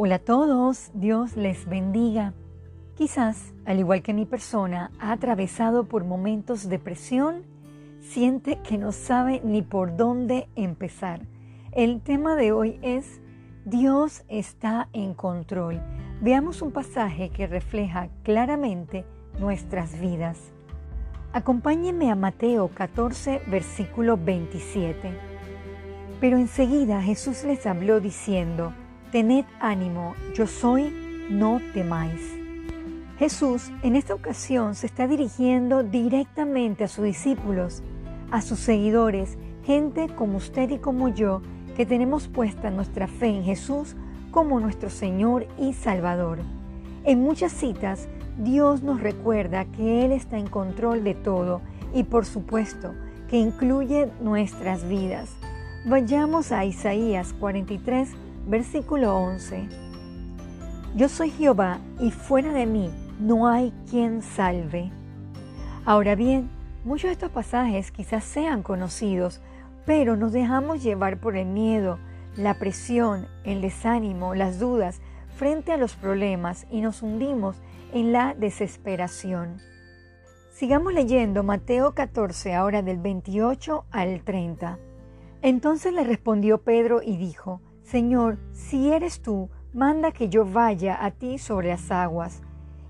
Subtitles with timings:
[0.00, 2.32] Hola a todos, Dios les bendiga.
[2.94, 7.42] Quizás, al igual que mi persona, ha atravesado por momentos de presión,
[7.98, 11.22] siente que no sabe ni por dónde empezar.
[11.72, 13.20] El tema de hoy es
[13.64, 15.82] Dios está en control.
[16.20, 19.04] Veamos un pasaje que refleja claramente
[19.40, 20.52] nuestras vidas.
[21.32, 25.10] Acompáñenme a Mateo 14, versículo 27.
[26.20, 28.72] Pero enseguida Jesús les habló diciendo,
[29.12, 30.92] Tened ánimo, yo soy,
[31.30, 32.36] no temáis.
[33.18, 37.82] Jesús en esta ocasión se está dirigiendo directamente a sus discípulos,
[38.30, 41.40] a sus seguidores, gente como usted y como yo,
[41.74, 43.96] que tenemos puesta nuestra fe en Jesús
[44.30, 46.40] como nuestro Señor y Salvador.
[47.04, 51.62] En muchas citas, Dios nos recuerda que Él está en control de todo
[51.94, 52.94] y por supuesto
[53.30, 55.30] que incluye nuestras vidas.
[55.86, 58.10] Vayamos a Isaías 43,
[58.48, 59.68] Versículo 11.
[60.96, 64.90] Yo soy Jehová y fuera de mí no hay quien salve.
[65.84, 66.48] Ahora bien,
[66.82, 69.42] muchos de estos pasajes quizás sean conocidos,
[69.84, 71.98] pero nos dejamos llevar por el miedo,
[72.38, 75.02] la presión, el desánimo, las dudas
[75.36, 77.60] frente a los problemas y nos hundimos
[77.92, 79.58] en la desesperación.
[80.54, 84.78] Sigamos leyendo Mateo 14, ahora del 28 al 30.
[85.42, 91.10] Entonces le respondió Pedro y dijo, Señor, si eres tú, manda que yo vaya a
[91.10, 92.42] ti sobre las aguas.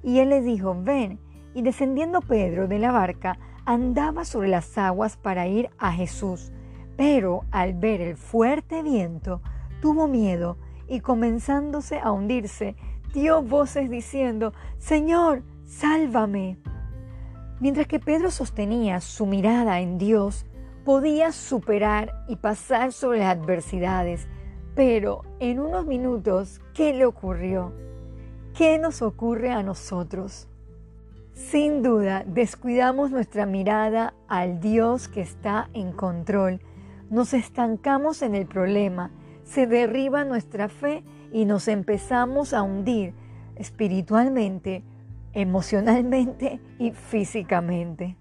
[0.02, 1.20] Y él le dijo, ven.
[1.54, 6.50] Y descendiendo Pedro de la barca, andaba sobre las aguas para ir a Jesús.
[6.96, 9.40] Pero al ver el fuerte viento,
[9.80, 10.56] tuvo miedo
[10.88, 12.74] y comenzándose a hundirse,
[13.14, 16.58] dio voces diciendo, Señor, sálvame.
[17.60, 20.44] Mientras que Pedro sostenía su mirada en Dios,
[20.84, 24.26] podía superar y pasar sobre las adversidades
[24.78, 27.72] pero en unos minutos, ¿qué le ocurrió?
[28.56, 30.46] ¿Qué nos ocurre a nosotros?
[31.32, 36.60] Sin duda, descuidamos nuestra mirada al Dios que está en control.
[37.10, 39.10] Nos estancamos en el problema,
[39.42, 41.02] se derriba nuestra fe
[41.32, 43.14] y nos empezamos a hundir
[43.56, 44.84] espiritualmente,
[45.32, 48.16] emocionalmente y físicamente.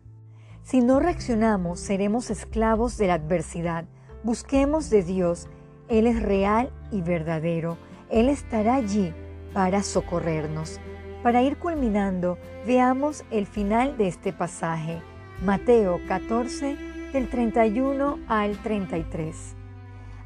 [0.64, 3.86] Si no reaccionamos, seremos esclavos de la adversidad.
[4.24, 5.48] Busquemos de Dios
[5.90, 7.78] él es real y verdadero.
[8.10, 9.14] Él estará allí
[9.54, 10.80] para socorrernos.
[11.24, 15.02] Para ir culminando, veamos el final de este pasaje.
[15.44, 16.78] Mateo 14,
[17.14, 19.56] del 31 al 33.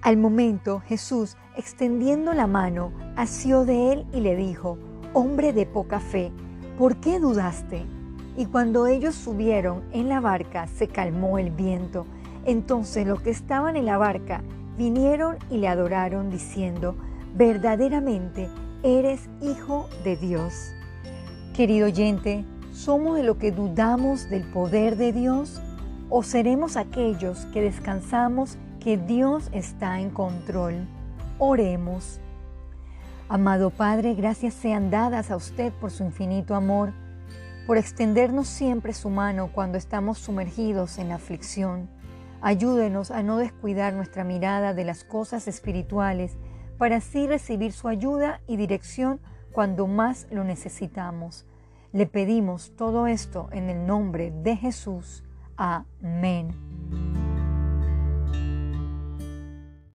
[0.01, 4.77] Al momento Jesús, extendiendo la mano, asió de él y le dijo,
[5.13, 6.31] Hombre de poca fe,
[6.77, 7.85] ¿por qué dudaste?
[8.37, 12.05] Y cuando ellos subieron en la barca, se calmó el viento.
[12.45, 14.41] Entonces los que estaban en la barca
[14.81, 16.95] vinieron y le adoraron diciendo,
[17.35, 18.49] verdaderamente
[18.81, 20.71] eres hijo de Dios.
[21.53, 22.43] Querido oyente,
[22.73, 25.61] ¿somos de lo que dudamos del poder de Dios
[26.09, 30.87] o seremos aquellos que descansamos que Dios está en control?
[31.37, 32.19] Oremos.
[33.29, 36.91] Amado Padre, gracias sean dadas a usted por su infinito amor,
[37.67, 42.00] por extendernos siempre su mano cuando estamos sumergidos en aflicción
[42.41, 46.37] Ayúdenos a no descuidar nuestra mirada de las cosas espirituales
[46.77, 49.19] para así recibir su ayuda y dirección
[49.51, 51.45] cuando más lo necesitamos.
[51.93, 55.23] Le pedimos todo esto en el nombre de Jesús.
[55.55, 56.70] Amén.